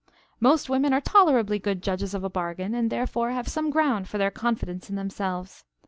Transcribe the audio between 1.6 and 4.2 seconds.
judges of a bargain, and therefore have some ground for